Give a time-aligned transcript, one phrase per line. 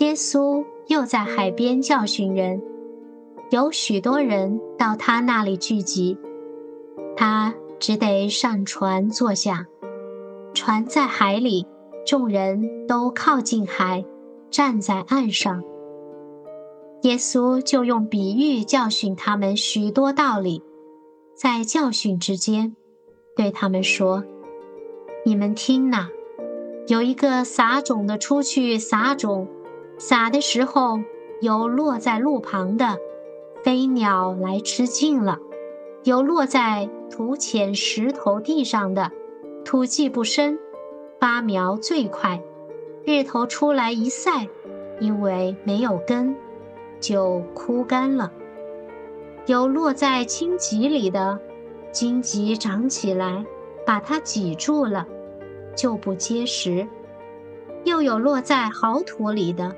[0.00, 0.64] 耶稣。
[0.88, 2.62] 又在海边教训人，
[3.50, 6.16] 有许多人到他那里聚集，
[7.16, 9.66] 他只得上船坐下。
[10.54, 11.66] 船在海里，
[12.06, 14.04] 众人都靠近海，
[14.48, 15.64] 站在岸上。
[17.02, 20.62] 耶稣就用比喻教训他们许多道理，
[21.34, 22.76] 在教训之间，
[23.34, 24.22] 对他们说
[25.26, 26.10] ：“你们听呐，
[26.86, 29.48] 有一个撒种的出去撒种。”
[29.98, 31.00] 撒的时候，
[31.40, 32.98] 有落在路旁的，
[33.64, 35.38] 飞鸟来吃尽了；
[36.04, 39.10] 有落在土浅石头地上的，
[39.64, 40.58] 土既不深，
[41.18, 42.42] 发苗最快，
[43.04, 44.48] 日头出来一晒，
[45.00, 46.36] 因为没有根，
[47.00, 48.30] 就枯干了；
[49.46, 51.40] 有落在荆棘里的，
[51.90, 53.46] 荆棘长起来，
[53.86, 55.06] 把它挤住了，
[55.74, 56.86] 就不结实；
[57.84, 59.74] 又有落在好土里的。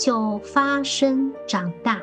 [0.00, 2.00] 就发生长大，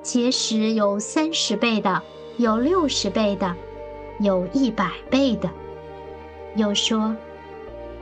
[0.00, 2.00] 结实有三十倍的，
[2.38, 3.54] 有六十倍的，
[4.20, 5.50] 有一百倍的。
[6.56, 7.14] 又说，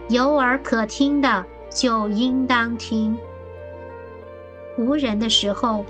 [0.09, 3.19] 有耳可听的就应当听。
[4.79, 5.85] 无人的时候，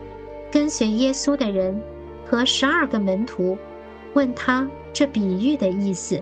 [0.51, 1.79] 跟随耶稣的人
[2.25, 3.59] 和十二个门徒
[4.15, 6.19] 问他这比喻的意思。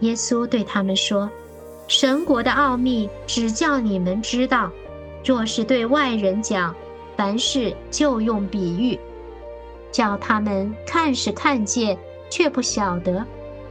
[0.00, 1.30] 耶稣对他们说
[1.88, 4.70] ：“神国的奥秘只叫你们知道。”
[5.24, 6.74] 若是对外人讲，
[7.16, 8.98] 凡事就用比喻，
[9.92, 11.96] 叫他们看是看见，
[12.28, 13.24] 却不晓得；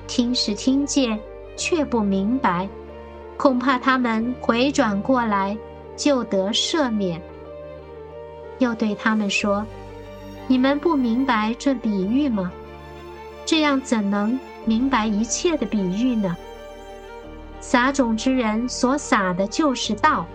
[0.07, 1.19] 听是听见，
[1.57, 2.69] 却不明白。
[3.37, 5.57] 恐怕他们回转过来，
[5.97, 7.21] 就得赦免。
[8.59, 9.65] 又对他们说
[10.47, 12.51] ：“你们不明白这比喻吗？
[13.43, 16.37] 这样怎能明白一切的比喻呢？
[17.59, 20.25] 撒种之人所撒的就是道。”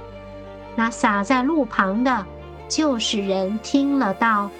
[0.76, 2.24] 那撒在路旁的，
[2.68, 4.50] 就是人听了道，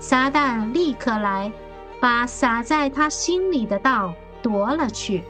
[0.00, 1.52] 撒旦立刻来，
[2.00, 5.22] 把撒在他心里的道夺了去。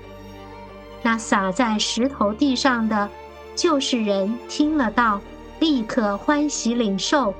[1.03, 3.11] 那撒在石头地上的，
[3.56, 5.21] 就是人听了道，
[5.59, 7.34] 立刻欢喜领受，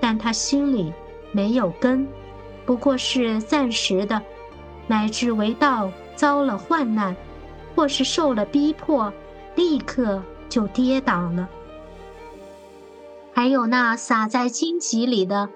[0.00, 0.92] 但他心里
[1.32, 2.06] 没有根，
[2.64, 4.22] 不过是暂时的，
[4.86, 7.16] 乃至为道遭了患难，
[7.74, 9.12] 或是受了逼迫，
[9.56, 11.48] 立刻就跌倒了。
[13.40, 15.48] 还有那撒在荆棘里的，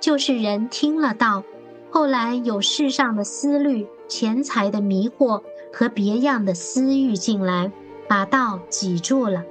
[0.00, 1.44] 就是人听了道，
[1.88, 5.40] 后来有世上的思虑、钱财的迷惑
[5.72, 7.70] 和别样的私欲进来，
[8.08, 9.44] 把道挤住了，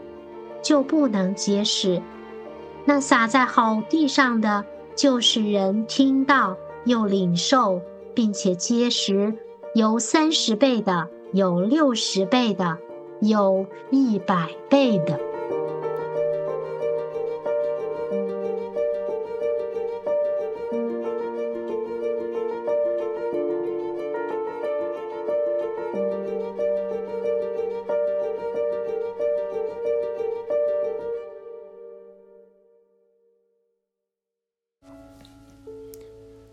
[0.62, 2.02] 就不能结实。
[2.84, 7.80] 那撒在好地上的，就是人听到又领受，
[8.14, 9.34] 并且结实，
[9.74, 12.78] 有三十倍的，有六十倍的，
[13.22, 15.18] 有一百倍的。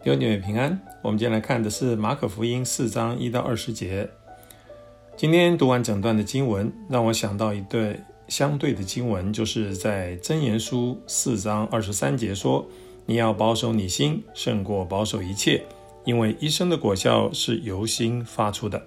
[0.05, 0.79] 弟兄平安。
[1.01, 4.07] 我们今天来看的是马可福音四章一到二十节。
[5.17, 7.99] 今天读完整段的经文，让我想到一对
[8.29, 12.69] 相对的经文，就是在箴言书四章二十三节说
[13.07, 15.65] ：“你要保守你心，胜过保守一切，
[16.05, 18.83] 因为一生的果效是由心发出的。”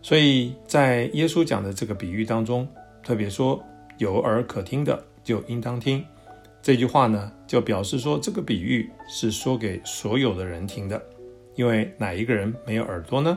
[0.00, 2.66] 所以在耶稣讲的这个比喻当中，
[3.04, 3.62] 特别说
[3.98, 6.02] ：“有耳可听的，就应当听。”
[6.62, 11.02] 这句话呢，就表示说，这个比喻是说给所有的人听的，
[11.56, 13.36] 因为哪一个人没有耳朵呢？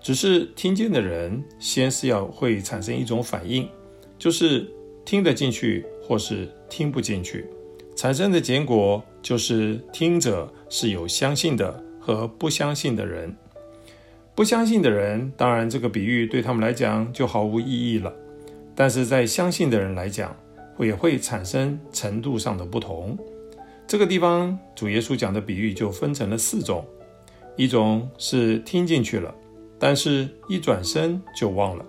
[0.00, 3.68] 只是听见的人，先是要会产生一种反应，
[4.16, 4.64] 就是
[5.04, 7.44] 听得进去或是听不进去，
[7.96, 13.34] 产生的结果就是听者是有相信的和不相信的人。
[14.36, 18.14] 不相信的人，当然这个比喻对他们来讲就毫无意义了，
[18.76, 20.36] 但是在相信的人来讲，
[20.84, 23.16] 也会产生程度上的不同。
[23.86, 26.84] 这个地方主耶稣讲的比喻就分成了四种：
[27.56, 29.34] 一种是听进去了，
[29.78, 31.84] 但是一转身就忘了；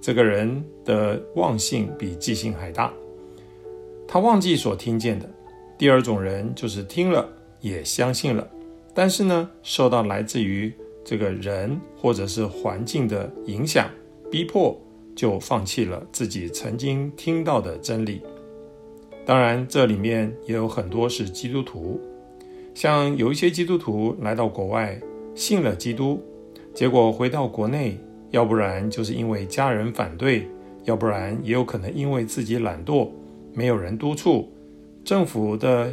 [0.00, 2.92] 这个人的忘性比记性还大，
[4.08, 5.28] 他忘记所听见的。
[5.78, 7.28] 第二种人就是听了
[7.60, 8.48] 也相信了，
[8.94, 10.72] 但是呢，受到来自于
[11.04, 13.88] 这个人或者是环境的影响
[14.30, 14.76] 逼迫，
[15.16, 18.22] 就放弃了自己曾经听到的真理。
[19.24, 22.00] 当然，这里面也有很多是基督徒，
[22.74, 25.00] 像有一些基督徒来到国外
[25.34, 26.22] 信了基督，
[26.72, 27.98] 结果回到国内，
[28.30, 30.46] 要不然就是因为家人反对，
[30.84, 33.08] 要不然也有可能因为自己懒惰，
[33.52, 34.48] 没有人督促，
[35.02, 35.92] 政府的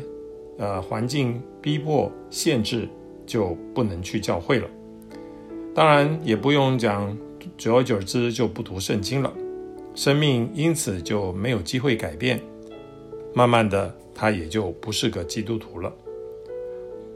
[0.60, 2.88] 呃环境逼迫限制，
[3.26, 4.68] 就不能去教会了。
[5.74, 7.18] 当然，也不用讲，
[7.58, 9.32] 久而久之就不读圣经了，
[9.96, 12.42] 生命因此就没有机会改变。
[13.34, 15.92] 慢慢的，他也就不是个基督徒了。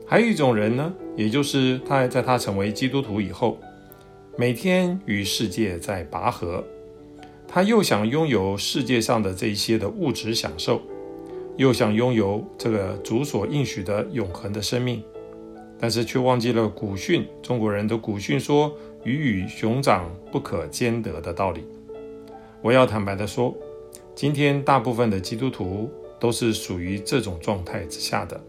[0.06, 3.57] 还有一种人呢，也就是他在他成为基督徒以后，
[4.38, 6.63] 每天与世界在拔河，
[7.48, 10.81] 他又想拥有世界上的这一些的物质享受，
[11.57, 15.04] 又想拥有这个主所应许的永恒的生命，
[15.78, 21.63] 但是却忘记了古训，中国人的古训说“鱼与熊掌不可兼得”的道理。
[22.61, 23.55] 我要坦白的说，
[24.15, 25.89] 今天大部分的基督徒。
[26.19, 28.41] 都是属于这种状态之下的。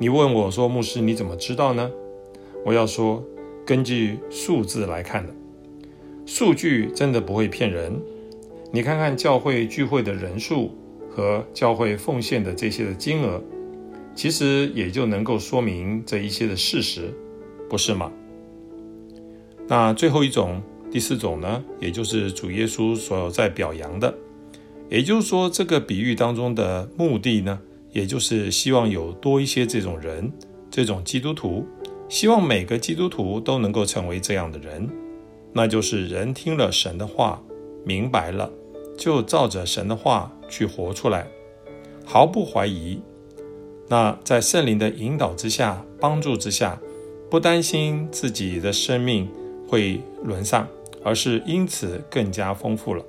[0.00, 1.88] 你问我说：“牧师，你怎么知道呢？”
[2.66, 3.22] 我要说，
[3.64, 5.32] 根据数字来看的，
[6.26, 7.92] 数据真的不会骗人。
[8.72, 10.76] 你看看教会聚会的人数
[11.08, 13.40] 和教会奉献的这些的金额，
[14.16, 17.14] 其实也就能够说明这一些的事实，
[17.70, 18.10] 不是吗？
[19.72, 20.60] 那最后一种，
[20.90, 24.14] 第四种呢，也就是主耶稣所在表扬的。
[24.90, 27.58] 也就是说，这个比喻当中的目的呢，
[27.90, 30.30] 也就是希望有多一些这种人，
[30.70, 31.66] 这种基督徒，
[32.06, 34.86] 希望每个基督徒都能够成为这样的人，
[35.54, 37.42] 那就是人听了神的话，
[37.82, 38.50] 明白了，
[38.98, 41.26] 就照着神的话去活出来，
[42.04, 43.00] 毫不怀疑。
[43.88, 46.78] 那在圣灵的引导之下、帮助之下，
[47.30, 49.26] 不担心自己的生命
[49.72, 50.68] 会沦丧，
[51.02, 53.02] 而是因此更加丰富了。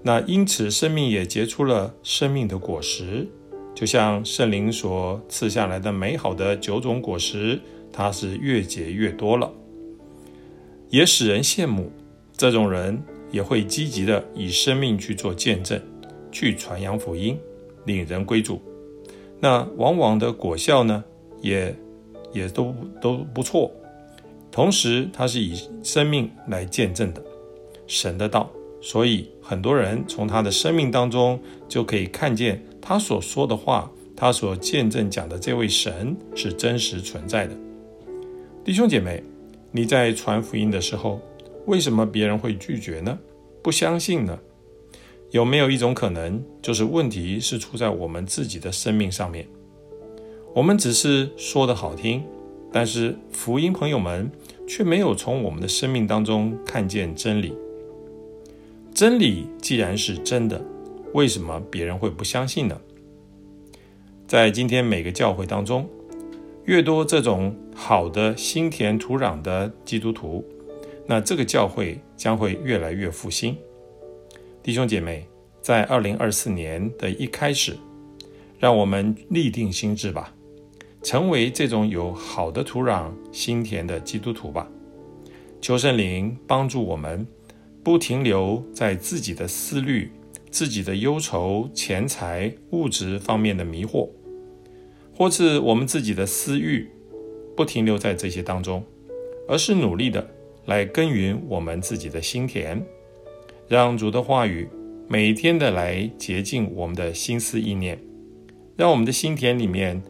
[0.00, 3.26] 那因此，生命也结出了生命的果实，
[3.74, 7.58] 就像圣灵所赐下来的美好的九种果实，
[7.92, 9.52] 它是越结越多了，
[10.88, 11.90] 也使人羡慕。
[12.36, 13.02] 这种人
[13.32, 15.82] 也会积极的以生命去做见证，
[16.30, 17.36] 去传扬福音，
[17.86, 18.62] 领人归主。
[19.40, 21.02] 那往往的果效呢，
[21.40, 21.74] 也
[22.32, 23.68] 也都都不错。
[24.56, 27.22] 同时，他是以生命来见证的
[27.86, 28.50] 神的道。
[28.80, 31.38] 所以，很多人从他的生命当中
[31.68, 37.54] 就可以看见他所说的话，他所见证讲的这位神是真实存在的。
[38.64, 39.22] 弟兄姐妹，
[39.72, 41.20] 你在传福音的时候，
[41.66, 43.18] 为什么别人会拒绝呢？
[43.62, 44.38] 不相信呢？
[45.32, 49.46] 有没有一种可能，就是问题是出在我们自己的生命上面？
[50.54, 52.24] 我们只是说的好听，
[52.76, 54.30] 但是福音朋友们
[54.68, 57.54] 却没有从我们的生命当中看见真理。
[58.92, 60.62] 真理既然是真的，
[61.14, 62.78] 为什么别人会不相信呢？
[64.28, 65.88] 在今天每个教会当中，
[66.66, 70.44] 越多这种好的心田土壤的基督徒，
[71.06, 73.56] 那这个教会将会越来越复兴。
[74.62, 75.26] 弟兄姐妹，
[75.62, 77.74] 在二零二四年的一开始，
[78.58, 80.30] 让我们立定心志吧，
[81.02, 84.68] 成为这种有好的土壤心田的基督徒吧。
[85.60, 87.26] 求圣灵帮助我们。
[87.86, 90.10] 不停留在自己的思虑、
[90.50, 94.10] 自己的忧愁、钱财、物质方面的迷惑，
[95.14, 96.90] 或是我们自己的私欲，
[97.56, 98.82] 不停留在这些当中，
[99.46, 100.28] 而是努力的
[100.64, 102.84] 来耕耘我们自己的心田，
[103.68, 104.68] 让主的话语
[105.06, 107.96] 每天的来洁净我们的心思意念，
[108.76, 110.02] 让我们的心田里面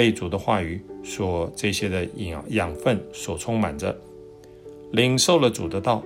[0.00, 3.94] 被主的话语所这些的养养分所充满着，
[4.92, 6.02] 领受了主的道。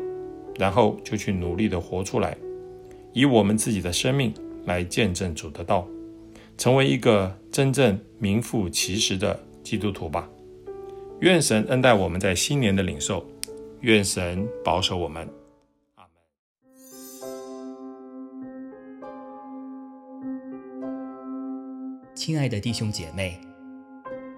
[0.58, 2.36] 然后就去努力的活出来，
[3.12, 4.34] 以我们自己的生命
[4.64, 5.86] 来见证主的道，
[6.58, 10.28] 成为一个真正名副其实的基督徒吧。
[11.20, 13.24] 愿神恩待我们在新年的领受，
[13.82, 15.28] 愿神保守我们。
[15.94, 16.20] 阿门。
[22.16, 23.40] 亲爱的弟兄姐妹，